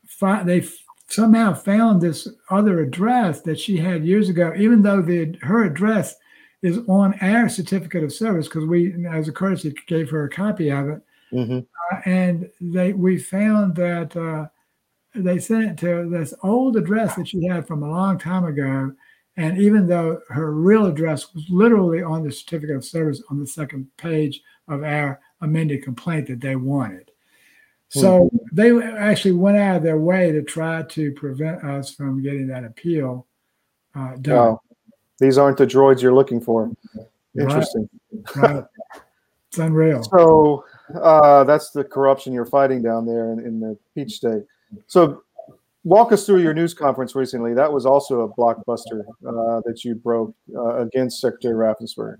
fi- 0.06 0.44
they 0.44 0.60
somehow 1.08 1.54
found 1.54 2.00
this 2.00 2.28
other 2.50 2.80
address 2.80 3.40
that 3.42 3.58
she 3.58 3.76
had 3.76 4.06
years 4.06 4.28
ago, 4.28 4.52
even 4.56 4.82
though 4.82 5.02
the 5.02 5.36
her 5.42 5.64
address 5.64 6.14
is 6.62 6.78
on 6.88 7.14
our 7.20 7.48
certificate 7.48 8.02
of 8.02 8.12
service 8.12 8.48
because 8.48 8.64
we, 8.64 8.94
as 9.08 9.28
a 9.28 9.32
courtesy, 9.32 9.74
gave 9.86 10.10
her 10.10 10.24
a 10.24 10.30
copy 10.30 10.70
of 10.70 10.88
it. 10.88 11.02
Mm-hmm. 11.32 11.58
Uh, 11.58 12.00
and 12.06 12.50
they 12.60 12.92
we 12.92 13.18
found 13.18 13.76
that 13.76 14.16
uh, 14.16 14.46
they 15.14 15.38
sent 15.38 15.64
it 15.64 15.78
to 15.78 16.08
this 16.10 16.34
old 16.42 16.76
address 16.76 17.14
that 17.16 17.28
she 17.28 17.46
had 17.46 17.66
from 17.66 17.82
a 17.82 17.90
long 17.90 18.18
time 18.18 18.44
ago 18.44 18.92
and 19.36 19.58
even 19.58 19.86
though 19.86 20.20
her 20.28 20.52
real 20.52 20.86
address 20.86 21.34
was 21.34 21.44
literally 21.50 22.02
on 22.02 22.22
the 22.22 22.32
certificate 22.32 22.76
of 22.76 22.84
service 22.84 23.22
on 23.30 23.38
the 23.38 23.46
second 23.46 23.86
page 23.96 24.40
of 24.68 24.82
our 24.82 25.20
amended 25.40 25.82
complaint 25.82 26.26
that 26.28 26.40
they 26.40 26.56
wanted. 26.56 27.10
So 27.88 28.24
mm-hmm. 28.24 28.36
they 28.52 28.86
actually 28.96 29.32
went 29.32 29.56
out 29.56 29.76
of 29.76 29.82
their 29.82 29.98
way 29.98 30.32
to 30.32 30.42
try 30.42 30.82
to 30.82 31.12
prevent 31.12 31.62
us 31.64 31.94
from 31.94 32.22
getting 32.22 32.46
that 32.48 32.64
appeal 32.64 33.26
uh, 33.94 34.16
done. 34.20 34.36
Wow. 34.36 34.60
These 35.18 35.38
aren't 35.38 35.56
the 35.56 35.66
droids 35.66 36.02
you're 36.02 36.14
looking 36.14 36.40
for. 36.40 36.70
Interesting. 37.38 37.88
Right. 38.36 38.54
right. 38.54 38.64
It's 39.48 39.58
unreal. 39.58 40.02
So 40.02 40.64
uh, 41.00 41.44
that's 41.44 41.70
the 41.70 41.84
corruption 41.84 42.32
you're 42.32 42.44
fighting 42.44 42.82
down 42.82 43.06
there 43.06 43.32
in, 43.32 43.40
in 43.40 43.60
the 43.60 43.78
Peach 43.94 44.14
State. 44.14 44.42
So 44.86 45.22
walk 45.84 46.12
us 46.12 46.26
through 46.26 46.42
your 46.42 46.52
news 46.52 46.74
conference 46.74 47.14
recently. 47.14 47.54
That 47.54 47.72
was 47.72 47.86
also 47.86 48.22
a 48.22 48.28
blockbuster 48.28 49.04
uh, 49.26 49.62
that 49.64 49.84
you 49.84 49.94
broke 49.94 50.34
uh, 50.54 50.78
against 50.78 51.20
Secretary 51.20 51.54
Raffensperger. 51.54 52.18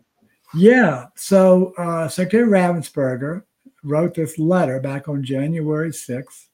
Yeah. 0.55 1.07
So 1.17 1.75
uh, 1.77 2.09
Secretary 2.09 2.49
Raffensperger 2.49 3.43
wrote 3.87 4.15
this 4.15 4.39
letter 4.39 4.81
back 4.81 5.09
on 5.09 5.23
January 5.23 5.91
6th 5.91 6.49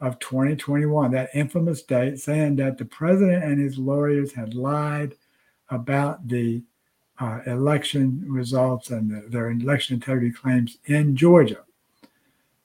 of 0.00 0.18
2021, 0.18 1.10
that 1.10 1.30
infamous 1.34 1.82
date, 1.82 2.18
saying 2.18 2.56
that 2.56 2.78
the 2.78 2.84
president 2.86 3.44
and 3.44 3.60
his 3.60 3.76
lawyers 3.76 4.32
had 4.32 4.54
lied 4.54 5.14
about 5.68 6.26
the 6.26 6.62
uh, 7.18 7.40
election 7.46 8.24
results 8.26 8.90
and 8.90 9.10
the, 9.10 9.28
their 9.28 9.50
election 9.50 9.94
integrity 9.94 10.30
claims 10.30 10.78
in 10.86 11.14
Georgia. 11.14 11.64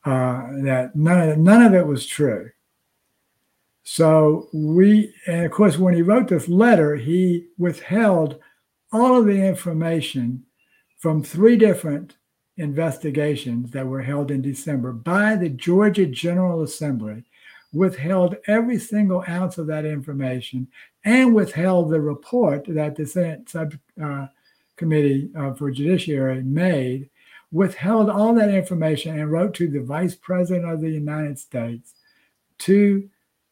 Uh, 0.05 0.47
that 0.61 0.91
none 0.95 1.29
of, 1.29 1.37
none 1.37 1.63
of 1.63 1.73
it 1.73 1.85
was 1.85 2.05
true 2.05 2.49
so 3.87 4.49
we, 4.51 5.13
and 5.27 5.45
of 5.45 5.51
course, 5.51 5.77
when 5.77 5.93
he 5.93 6.01
wrote 6.01 6.27
this 6.27 6.49
letter, 6.49 6.95
he 6.95 7.45
withheld 7.59 8.39
all 8.91 9.19
of 9.19 9.27
the 9.27 9.39
information 9.47 10.43
from 10.97 11.21
three 11.21 11.55
different 11.55 12.17
investigations 12.57 13.71
that 13.71 13.87
were 13.87 14.01
held 14.01 14.31
in 14.31 14.41
December 14.41 14.91
by 14.91 15.35
the 15.35 15.49
Georgia 15.49 16.05
General 16.05 16.63
Assembly, 16.63 17.23
withheld 17.73 18.37
every 18.47 18.79
single 18.79 19.23
ounce 19.27 19.57
of 19.57 19.67
that 19.67 19.85
information, 19.85 20.67
and 21.03 21.35
withheld 21.35 21.89
the 21.89 21.99
report 21.99 22.65
that 22.67 22.95
the 22.95 23.05
Senate 23.05 23.49
Subcommittee 23.49 25.29
uh, 25.37 25.53
for 25.53 25.71
Judiciary 25.71 26.41
made, 26.43 27.09
withheld 27.51 28.09
all 28.09 28.33
that 28.33 28.53
information 28.53 29.19
and 29.19 29.31
wrote 29.31 29.53
to 29.55 29.67
the 29.67 29.81
Vice 29.81 30.15
President 30.15 30.65
of 30.65 30.81
the 30.81 30.89
United 30.89 31.37
States, 31.37 31.93
to 32.59 33.09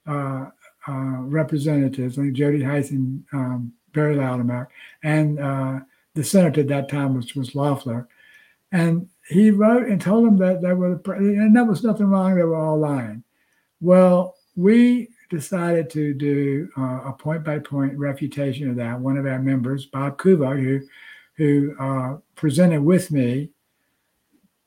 uh, 0.07 0.45
uh, 0.87 1.21
representatives, 1.21 2.17
like 2.17 2.33
Jody 2.33 2.63
Hice 2.63 2.91
and 2.91 3.23
um, 3.33 3.73
Barry 3.93 4.15
Loudermilk, 4.15 4.67
and 5.03 5.39
uh, 5.39 5.79
the 6.13 6.23
senator 6.23 6.61
at 6.61 6.67
that 6.67 6.89
time, 6.89 7.15
which 7.15 7.35
was 7.35 7.55
Loeffler. 7.55 8.07
And 8.73 9.07
he 9.29 9.51
wrote 9.51 9.87
and 9.87 10.01
told 10.01 10.25
them 10.25 10.37
that 10.39 10.61
there 10.61 10.75
were, 10.75 10.99
and 11.15 11.55
there 11.55 11.63
was 11.63 11.83
nothing 11.83 12.07
wrong, 12.07 12.35
they 12.35 12.43
were 12.43 12.55
all 12.55 12.77
lying. 12.77 13.23
Well, 13.79 14.35
we 14.55 15.09
decided 15.29 15.89
to 15.91 16.13
do 16.13 16.69
uh, 16.77 17.01
a 17.05 17.13
point 17.13 17.43
by 17.43 17.59
point 17.59 17.97
refutation 17.97 18.69
of 18.69 18.75
that. 18.77 18.99
One 18.99 19.17
of 19.17 19.25
our 19.25 19.39
members, 19.39 19.85
Bob 19.85 20.17
Kuva, 20.17 20.61
who, 20.61 20.81
who 21.35 21.75
uh, 21.79 22.17
presented 22.35 22.81
with 22.81 23.11
me 23.11 23.51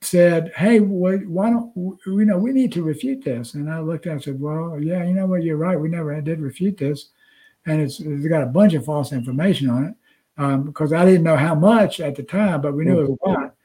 said, 0.03 0.53
"Hey, 0.57 0.79
why 0.79 1.51
don't 1.51 1.73
you 1.75 2.25
know 2.25 2.39
we 2.39 2.53
need 2.53 2.73
to 2.73 2.83
refute 2.83 3.25
this?" 3.25 3.55
And 3.55 3.71
I 3.71 3.81
looked 3.81 4.07
at 4.07 4.13
and 4.13 4.23
said, 4.23 4.41
"Well, 4.41 4.81
yeah, 4.81 5.05
you 5.05 5.15
know 5.15 5.27
what? 5.27 5.43
You're 5.43 5.57
right. 5.57 5.79
We 5.79 5.89
never 5.89 6.21
did 6.21 6.41
refute 6.41 6.77
this, 6.77 7.11
and 7.67 7.81
it's, 7.81 7.99
it's 8.01 8.27
got 8.27 8.43
a 8.43 8.47
bunch 8.47 8.75
of 8.75 8.85
false 8.85 9.13
information 9.13 9.69
on 9.69 9.85
it 9.85 9.95
um, 10.39 10.63
because 10.65 10.93
I 10.93 11.05
didn't 11.05 11.25
know 11.25 11.37
how 11.37 11.55
much 11.55 12.01
at 12.01 12.15
the 12.15 12.23
time, 12.23 12.61
but 12.61 12.75
we 12.75 12.85
knew 12.85 13.01
it 13.01 13.11
was 13.11 13.19
a 13.25 13.29
lot." 13.29 13.56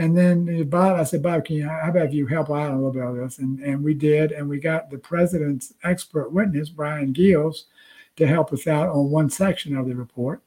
And 0.00 0.16
then 0.16 0.66
Bob, 0.70 0.98
I 0.98 1.04
said, 1.04 1.22
Bob, 1.22 1.44
can 1.44 1.56
you, 1.56 1.68
how 1.68 1.90
about 1.90 2.10
you 2.10 2.26
help 2.26 2.48
out 2.48 2.70
a 2.70 2.74
little 2.74 2.90
bit 2.90 3.04
of 3.04 3.16
this? 3.16 3.36
And, 3.36 3.60
and 3.60 3.84
we 3.84 3.92
did. 3.92 4.32
And 4.32 4.48
we 4.48 4.58
got 4.58 4.88
the 4.88 4.96
president's 4.96 5.74
expert 5.84 6.32
witness, 6.32 6.70
Brian 6.70 7.12
Giles, 7.12 7.66
to 8.16 8.26
help 8.26 8.50
us 8.50 8.66
out 8.66 8.88
on 8.88 9.10
one 9.10 9.28
section 9.28 9.76
of 9.76 9.86
the 9.86 9.94
report. 9.94 10.40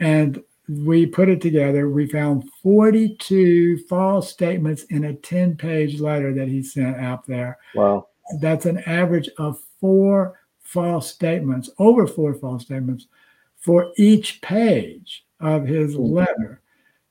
And 0.00 0.42
we 0.68 1.06
put 1.06 1.28
it 1.28 1.40
together. 1.40 1.90
We 1.90 2.08
found 2.08 2.50
42 2.60 3.84
false 3.88 4.28
statements 4.28 4.82
in 4.84 5.04
a 5.04 5.14
10 5.14 5.56
page 5.56 6.00
letter 6.00 6.34
that 6.34 6.48
he 6.48 6.60
sent 6.60 6.96
out 6.96 7.24
there. 7.24 7.58
Wow. 7.76 8.08
That's 8.40 8.66
an 8.66 8.78
average 8.78 9.30
of 9.38 9.60
four 9.80 10.40
false 10.58 11.08
statements, 11.08 11.70
over 11.78 12.08
four 12.08 12.34
false 12.34 12.64
statements 12.64 13.06
for 13.58 13.92
each 13.96 14.42
page 14.42 15.24
of 15.38 15.68
his 15.68 15.94
mm-hmm. 15.94 16.14
letter. 16.14 16.61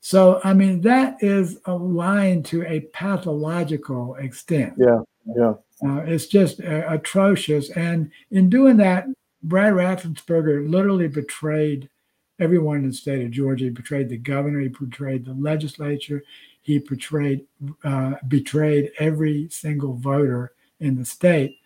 So, 0.02 0.42
I 0.44 0.54
mean, 0.54 0.82
that 0.82 1.18
is 1.22 1.60
a 1.66 1.74
line 1.74 2.42
to 2.44 2.66
a 2.66 2.82
pathological 2.92 4.16
extent. 4.16 4.74
Yeah. 4.78 5.02
Yeah. 5.36 5.54
Uh, 5.84 6.02
it's 6.02 6.26
just 6.26 6.60
uh, 6.62 6.84
atrocious. 6.90 7.70
And 7.72 8.12
in 8.32 8.50
doing 8.50 8.78
that, 8.78 9.06
Brad 9.44 9.74
Raffensperger 9.74 10.70
literally 10.70 11.08
betrayed 11.08 11.90
everyone 12.40 12.78
in 12.78 12.88
the 12.90 12.94
state 12.94 13.24
of 13.24 13.32
Georgia. 13.32 13.66
He 13.66 13.70
betrayed 13.70 14.10
the 14.10 14.18
governor. 14.18 14.60
He 14.60 14.68
betrayed 14.70 15.26
the 15.26 15.34
legislature. 15.34 16.24
He 16.62 16.80
betrayed 16.80 17.46
uh, 17.84 18.16
betrayed 18.28 18.92
every 19.00 19.50
single 19.50 19.94
voter 19.94 20.52
in 20.80 20.98
the 20.98 21.06
state 21.06 21.58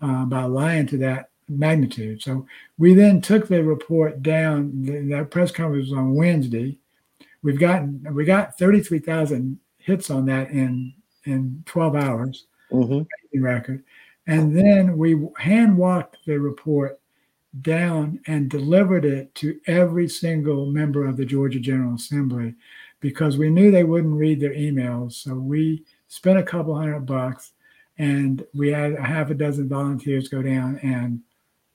uh, 0.00 0.24
by 0.24 0.44
lying 0.44 0.86
to 0.88 0.96
that 0.98 1.30
magnitude. 1.48 2.22
So 2.22 2.46
we 2.78 2.94
then 2.94 3.20
took 3.20 3.48
the 3.48 3.62
report 3.62 4.22
down. 4.22 4.82
The, 4.82 5.00
that 5.14 5.30
press 5.30 5.50
conference 5.50 5.90
was 5.90 5.98
on 5.98 6.14
Wednesday. 6.14 6.78
We've 7.42 7.58
gotten 7.58 8.06
we 8.12 8.24
got 8.24 8.58
33,000 8.58 9.58
hits 9.78 10.10
on 10.10 10.26
that 10.26 10.50
in 10.50 10.94
in 11.24 11.62
12 11.66 11.96
hours 11.96 12.46
Mm-hmm. 12.72 13.42
record, 13.42 13.82
and 14.28 14.56
then 14.56 14.96
we 14.96 15.20
hand 15.38 15.76
walked 15.76 16.18
the 16.24 16.38
report 16.38 17.00
down 17.62 18.20
and 18.26 18.48
delivered 18.48 19.04
it 19.04 19.34
to 19.34 19.58
every 19.66 20.08
single 20.08 20.66
member 20.66 21.04
of 21.04 21.16
the 21.16 21.24
Georgia 21.24 21.58
General 21.58 21.96
Assembly 21.96 22.54
because 23.00 23.38
we 23.38 23.50
knew 23.50 23.70
they 23.70 23.84
wouldn't 23.84 24.16
read 24.16 24.40
their 24.40 24.54
emails. 24.54 25.14
So 25.14 25.34
we 25.34 25.84
spent 26.06 26.38
a 26.38 26.44
couple 26.44 26.76
hundred 26.76 27.06
bucks 27.06 27.52
and 27.98 28.46
we 28.54 28.70
had 28.70 28.92
a 28.92 29.02
half 29.02 29.30
a 29.30 29.34
dozen 29.34 29.68
volunteers 29.68 30.28
go 30.28 30.42
down 30.42 30.78
and 30.82 31.20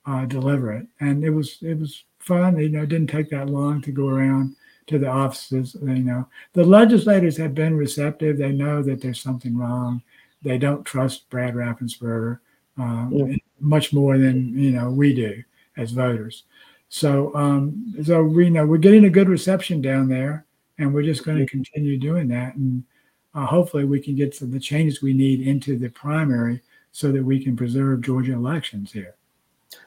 uh, 0.06 0.24
deliver 0.24 0.72
it. 0.72 0.86
And 1.00 1.24
it 1.24 1.30
was 1.30 1.58
it 1.60 1.78
was 1.78 2.04
fun. 2.20 2.58
You 2.58 2.70
know, 2.70 2.82
it 2.82 2.88
didn't 2.88 3.10
take 3.10 3.28
that 3.30 3.50
long 3.50 3.82
to 3.82 3.92
go 3.92 4.08
around 4.08 4.56
to 4.86 4.98
the 4.98 5.08
offices. 5.08 5.76
You 5.80 5.88
know, 6.04 6.28
the 6.52 6.64
legislators 6.64 7.36
have 7.36 7.54
been 7.54 7.76
receptive. 7.76 8.38
They 8.38 8.52
know 8.52 8.82
that 8.82 9.00
there's 9.00 9.20
something 9.20 9.56
wrong. 9.56 10.02
They 10.42 10.58
don't 10.58 10.84
trust 10.84 11.28
Brad 11.30 11.54
Raffensperger 11.54 12.38
um, 12.78 13.10
Yeah. 13.12 13.36
much 13.60 13.92
more 13.92 14.18
than 14.18 14.56
you 14.58 14.70
know 14.70 14.90
we 14.90 15.14
do 15.14 15.42
as 15.76 15.92
voters. 15.92 16.44
So 16.88 17.34
um, 17.34 17.94
so 18.04 18.22
we 18.22 18.50
know 18.50 18.66
we're 18.66 18.76
getting 18.78 19.06
a 19.06 19.10
good 19.10 19.28
reception 19.28 19.80
down 19.82 20.08
there, 20.08 20.46
and 20.78 20.92
we're 20.94 21.02
just 21.02 21.24
going 21.24 21.38
to 21.38 21.46
continue 21.46 21.98
doing 21.98 22.28
that. 22.28 22.54
And 22.54 22.84
uh, 23.34 23.46
hopefully 23.46 23.84
we 23.84 24.00
can 24.00 24.14
get 24.14 24.34
some 24.34 24.50
the 24.50 24.60
changes 24.60 25.02
we 25.02 25.12
need 25.12 25.46
into 25.46 25.76
the 25.78 25.88
primary 25.88 26.62
so 26.92 27.10
that 27.12 27.24
we 27.24 27.42
can 27.42 27.56
preserve 27.56 28.00
Georgia 28.02 28.32
elections 28.34 28.92
here. 28.92 29.16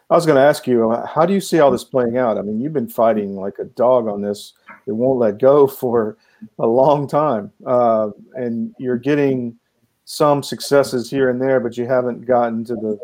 I 0.10 0.16
was 0.16 0.26
going 0.26 0.38
to 0.38 0.42
ask 0.42 0.66
you, 0.66 0.90
uh, 0.92 1.06
how 1.06 1.26
do 1.26 1.34
you 1.34 1.42
see 1.42 1.60
all 1.60 1.70
this 1.70 1.84
playing 1.84 2.18
out? 2.18 2.38
I 2.38 2.42
mean, 2.42 2.60
you've 2.60 2.74
been 2.74 2.88
fighting 2.90 3.36
like 3.36 3.60
a 3.60 3.66
dog 3.66 4.08
on 4.08 4.22
this. 4.22 4.54
It 4.88 4.92
won't 4.92 5.20
let 5.20 5.38
go 5.38 5.68
for 5.82 6.18
a 6.58 6.66
long 6.68 7.08
time, 7.08 7.52
uh, 7.66 8.10
and 8.34 8.74
you're 8.80 8.98
getting 8.98 9.58
some 10.06 10.42
successes 10.42 11.10
here 11.10 11.30
and 11.30 11.40
there, 11.40 11.60
but 11.60 11.78
you 11.78 11.86
haven't 11.86 12.26
gotten 12.26 12.64
to 12.66 12.76
the, 12.76 13.00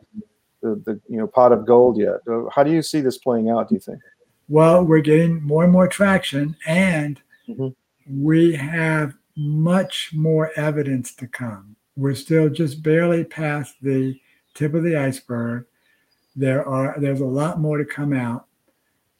the 0.61 0.75
the 0.85 1.01
you 1.07 1.17
know 1.17 1.27
pot 1.27 1.51
of 1.51 1.65
gold 1.65 1.97
yet. 1.99 2.21
Uh, 2.27 2.45
How 2.53 2.63
do 2.63 2.71
you 2.71 2.81
see 2.81 3.01
this 3.01 3.17
playing 3.19 3.49
out? 3.49 3.69
Do 3.69 3.75
you 3.75 3.79
think? 3.81 3.99
Well, 4.49 4.83
we're 4.83 5.01
getting 5.01 5.43
more 5.43 5.63
and 5.63 5.73
more 5.73 5.87
traction, 5.87 6.55
and 6.65 7.21
Mhm. 7.47 7.75
we 8.09 8.55
have 8.55 9.13
much 9.35 10.11
more 10.15 10.51
evidence 10.55 11.13
to 11.15 11.27
come. 11.27 11.75
We're 11.95 12.15
still 12.15 12.49
just 12.49 12.81
barely 12.81 13.23
past 13.23 13.75
the 13.81 14.19
tip 14.55 14.73
of 14.73 14.83
the 14.83 14.95
iceberg. 14.97 15.65
There 16.35 16.67
are 16.67 16.95
there's 16.99 17.21
a 17.21 17.25
lot 17.25 17.59
more 17.59 17.77
to 17.77 17.85
come 17.85 18.13
out, 18.13 18.45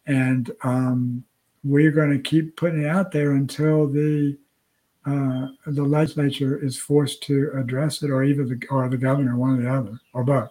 and 0.05 0.51
um, 0.63 1.23
we're 1.63 1.91
going 1.91 2.11
to 2.11 2.19
keep 2.19 2.55
putting 2.57 2.83
it 2.83 2.87
out 2.87 3.11
there 3.11 3.33
until 3.33 3.87
the 3.87 4.37
uh, 5.05 5.47
the 5.67 5.83
legislature 5.83 6.57
is 6.63 6.77
forced 6.77 7.23
to 7.23 7.51
address 7.57 8.03
it, 8.03 8.09
or 8.09 8.23
either 8.23 8.43
the 8.45 8.59
or 8.69 8.89
the 8.89 8.97
governor, 8.97 9.37
one 9.37 9.59
or 9.59 9.61
the 9.61 9.73
other, 9.73 9.99
or 10.13 10.23
both. 10.23 10.49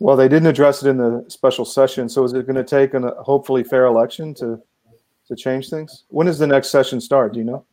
Well, 0.00 0.16
they 0.16 0.28
didn't 0.28 0.48
address 0.48 0.82
it 0.82 0.88
in 0.88 0.96
the 0.96 1.24
special 1.28 1.64
session, 1.64 2.08
so 2.08 2.24
is 2.24 2.32
it 2.32 2.46
going 2.46 2.56
to 2.56 2.64
take 2.64 2.94
a 2.94 3.22
hopefully 3.22 3.62
fair 3.62 3.86
election 3.86 4.34
to 4.34 4.60
to 5.28 5.36
change 5.36 5.70
things? 5.70 6.04
When 6.08 6.26
does 6.26 6.38
the 6.38 6.46
next 6.46 6.70
session 6.70 7.00
start? 7.00 7.34
Do 7.34 7.38
you 7.38 7.44
know? 7.44 7.64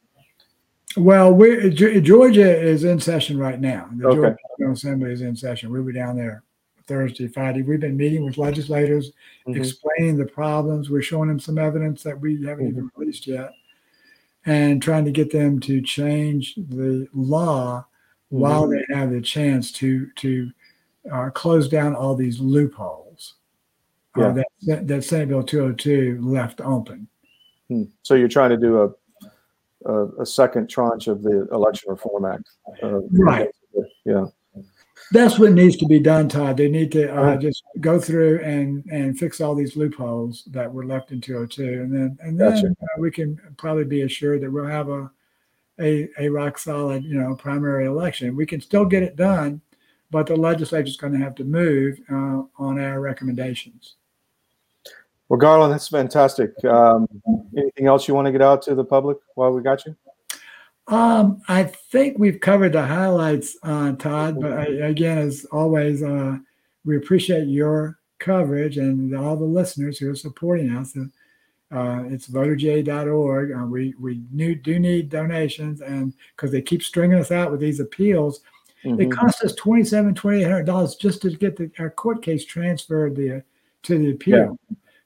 Well, 0.98 1.34
we 1.34 1.70
Ge- 1.70 2.04
Georgia 2.04 2.56
is 2.56 2.84
in 2.84 3.00
session 3.00 3.38
right 3.38 3.60
now. 3.60 3.90
The 3.96 4.08
Okay. 4.08 4.16
Georgia 4.18 4.38
General 4.60 4.74
Assembly 4.74 5.12
is 5.14 5.22
in 5.22 5.36
session. 5.36 5.72
We 5.72 5.82
were 5.82 5.92
down 5.92 6.16
there 6.16 6.44
Thursday, 6.90 7.28
Friday. 7.28 7.62
We've 7.62 7.80
been 7.80 7.96
meeting 7.96 8.26
with 8.26 8.38
legislators, 8.40 9.12
Mhm. 9.48 9.56
explaining 9.56 10.18
the 10.18 10.26
problems. 10.26 10.90
We're 10.90 11.04
showing 11.04 11.30
them 11.30 11.40
some 11.40 11.58
evidence 11.58 12.04
that 12.04 12.20
we 12.20 12.44
haven't 12.44 12.68
even 12.68 12.90
released 12.98 13.28
yet, 13.28 13.52
and 14.46 14.82
trying 14.82 15.06
to 15.06 15.12
get 15.12 15.32
them 15.32 15.60
to 15.62 15.82
change 15.82 16.56
the 16.56 17.08
law 17.14 17.86
while 18.30 18.68
they 18.68 18.84
have 18.90 19.12
the 19.12 19.22
chance 19.22 19.72
to 19.74 20.08
to 20.18 20.52
uh, 21.12 21.30
close 21.30 21.70
down 21.70 21.96
all 21.96 22.14
these 22.16 22.40
loopholes 22.40 23.36
uh, 24.16 24.34
that 24.66 24.88
that 24.88 25.04
Senate 25.04 25.30
Bill 25.30 25.44
202 25.44 26.20
left 26.22 26.60
open. 26.62 27.08
Hmm. 27.70 27.84
So 28.02 28.16
you're 28.16 28.28
trying 28.28 28.50
to 28.50 28.58
do 28.58 28.82
a 28.82 28.90
a, 29.86 30.22
a 30.22 30.26
second 30.26 30.70
tranche 30.70 31.08
of 31.08 31.24
the 31.24 31.48
Election 31.52 31.90
Reform 31.90 32.26
Act, 32.26 32.50
uh, 32.84 33.00
Right. 33.12 33.50
Yeah. 34.06 34.26
That's 35.12 35.40
what 35.40 35.54
needs 35.54 35.76
to 35.78 35.88
be 35.88 36.00
done, 36.00 36.30
Todd. 36.30 36.58
They 36.58 36.70
need 36.70 36.92
to 36.92 37.14
uh, 37.14 37.38
just 37.38 37.64
go 37.80 38.00
through 38.00 38.42
and 38.42 38.86
and 38.92 39.18
fix 39.18 39.42
all 39.42 39.56
these 39.56 39.76
loopholes 39.76 40.44
that 40.48 40.72
were 40.72 40.86
left 40.86 41.12
in 41.12 41.20
202, 41.20 41.64
and 41.64 41.94
then 41.94 42.18
and 42.22 42.40
then 42.40 42.54
Gotcha. 42.54 42.68
uh, 42.68 43.00
we 43.00 43.10
can 43.10 43.40
probably 43.58 43.86
be 43.86 44.02
assured 44.02 44.42
that 44.42 44.52
we'll 44.52 44.66
have 44.66 44.90
a 44.90 45.10
a 45.80 46.10
a 46.20 46.30
rock 46.30 46.60
solid, 46.60 47.04
you 47.04 47.20
know, 47.20 47.36
primary 47.36 47.86
election. 47.86 48.36
We 48.36 48.46
can 48.46 48.62
still 48.62 48.86
get 48.86 49.02
it 49.02 49.16
done, 49.16 49.62
but 50.12 50.28
the 50.28 50.36
legislature 50.36 50.88
is 50.88 50.98
going 50.98 51.14
to 51.14 51.20
have 51.20 51.36
to 51.36 51.44
move 51.44 52.00
uh, 52.12 52.44
on 52.58 52.80
our 52.80 53.00
recommendations. 53.00 53.96
Well, 55.28 55.40
Garland, 55.40 55.72
that's 55.72 55.88
fantastic. 55.88 56.54
Um, 56.66 57.08
anything 57.56 57.86
else 57.86 58.08
you 58.08 58.16
want 58.16 58.26
to 58.26 58.32
get 58.32 58.42
out 58.42 58.64
to 58.64 58.76
the 58.76 58.84
public 58.84 59.18
while 59.36 59.52
we 59.52 59.62
got 59.62 59.86
you? 59.86 59.96
Um, 60.90 61.42
I 61.48 61.64
think 61.64 62.18
we've 62.18 62.40
covered 62.40 62.74
the 62.74 62.86
highlights, 62.86 63.56
uh, 63.64 63.94
Todd. 63.94 64.42
But 64.42 64.54
I, 64.54 64.64
again, 64.66 65.20
as 65.20 65.46
always, 65.52 66.02
uh, 66.04 66.38
we 66.84 66.98
appreciate 66.98 67.48
your 67.48 68.00
coverage 68.18 68.78
and 68.78 69.16
all 69.16 69.38
the 69.38 69.46
listeners 69.46 69.98
who 70.00 70.10
are 70.10 70.16
supporting 70.16 70.76
us. 70.76 70.98
Uh, 71.72 72.04
it's 72.08 72.28
voterga.org. 72.28 73.52
Uh, 73.52 73.66
we 73.66 73.94
we 74.00 74.22
new, 74.32 74.56
do 74.56 74.80
need 74.80 75.10
donations, 75.10 75.82
and 75.82 76.14
because 76.36 76.52
they 76.52 76.62
keep 76.62 76.82
stringing 76.82 77.20
us 77.20 77.32
out 77.32 77.52
with 77.52 77.60
these 77.60 77.80
appeals, 77.80 78.42
it 78.84 78.98
Mhm. 78.98 79.12
costs 79.12 79.44
us 79.44 79.54
twenty 79.54 79.84
seven, 79.84 80.16
twenty 80.16 80.40
eight 80.42 80.50
hundred 80.50 80.66
dollars 80.66 80.96
just 80.96 81.22
to 81.22 81.30
get 81.30 81.56
the, 81.56 81.70
our 81.78 81.92
court 81.92 82.24
case 82.24 82.44
transferred 82.46 83.16
the, 83.16 83.44
to 83.84 84.00
the 84.00 84.12
appeal 84.12 84.58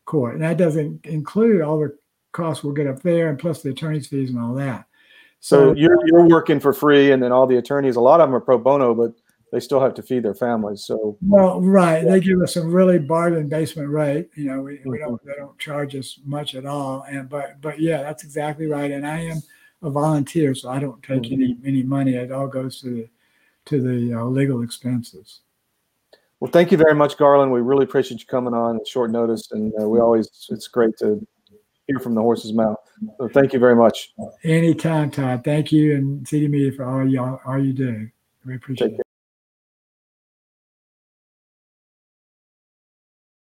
court, 0.05 0.35
and 0.35 0.43
that 0.43 0.57
doesn't 0.57 1.05
include 1.05 1.61
all 1.61 1.79
the 1.79 1.93
costs 2.31 2.63
we'll 2.63 2.73
get 2.73 2.87
up 2.87 3.01
there, 3.01 3.27
and 3.27 3.37
plus 3.37 3.61
the 3.61 3.71
attorney's 3.71 4.07
fees 4.07 4.29
and 4.29 4.39
all 4.39 4.53
that. 4.53 4.85
So 5.43 5.73
you're 5.73 5.97
you're 6.07 6.25
working 6.25 6.61
for 6.61 6.71
free, 6.71 7.11
and 7.11 7.21
then 7.21 7.33
all 7.33 7.45
the 7.45 7.57
attorneys, 7.57 7.97
a 7.97 7.99
lot 7.99 8.21
of 8.21 8.29
them 8.29 8.35
are 8.35 8.39
pro 8.39 8.57
bono, 8.57 8.95
but 8.95 9.11
they 9.51 9.59
still 9.59 9.81
have 9.81 9.93
to 9.95 10.01
feed 10.01 10.23
their 10.23 10.33
families. 10.33 10.85
So 10.85 11.17
Well, 11.21 11.59
right. 11.59 12.05
They 12.05 12.21
give 12.21 12.41
us 12.41 12.55
a 12.55 12.65
really 12.65 12.97
bargain 12.97 13.49
basement 13.49 13.89
rate. 13.89 14.29
You 14.35 14.45
know, 14.45 14.61
we, 14.61 14.79
we 14.85 14.99
don't 14.99 15.21
they 15.25 15.33
don't 15.35 15.59
charge 15.59 15.97
us 15.97 16.17
much 16.23 16.55
at 16.55 16.65
all. 16.65 17.03
And 17.09 17.27
but 17.27 17.59
but 17.59 17.77
yeah, 17.77 18.03
that's 18.03 18.23
exactly 18.23 18.67
right. 18.67 18.89
And 18.89 19.05
I 19.05 19.19
am 19.19 19.41
a 19.81 19.89
volunteer, 19.89 20.55
so 20.55 20.69
I 20.69 20.79
don't 20.79 21.03
take 21.03 21.29
any 21.29 21.57
any 21.65 21.83
money. 21.83 22.15
It 22.15 22.31
all 22.31 22.47
goes 22.47 22.79
to 22.79 22.89
the 22.89 23.09
to 23.65 23.81
the 23.81 24.19
uh, 24.19 24.23
legal 24.23 24.63
expenses. 24.63 25.41
Well, 26.39 26.51
thank 26.51 26.71
you 26.71 26.77
very 26.77 26.95
much, 26.95 27.17
Garland. 27.17 27.51
We 27.51 27.59
really 27.59 27.83
appreciate 27.83 28.21
you 28.21 28.27
coming 28.27 28.53
on 28.53 28.77
at 28.77 28.87
short 28.87 29.11
notice, 29.11 29.51
and 29.51 29.73
uh, 29.77 29.89
we 29.89 29.99
always 29.99 30.47
it's 30.51 30.69
great 30.69 30.97
to 30.99 31.27
hear 31.87 31.99
from 31.99 32.15
the 32.15 32.21
horse's 32.21 32.53
mouth. 32.53 32.77
So 33.17 33.27
thank 33.29 33.53
you 33.53 33.59
very 33.59 33.75
much. 33.75 34.13
Anytime, 34.43 35.11
Todd. 35.11 35.43
Thank 35.43 35.71
you 35.71 35.95
and 35.95 36.27
CD 36.27 36.47
Media 36.47 36.71
for 36.71 36.85
all 36.85 37.07
y'all 37.07 37.39
all 37.45 37.63
you 37.63 37.73
do. 37.73 38.09
We 38.45 38.55
appreciate 38.55 38.93
it. 38.93 39.02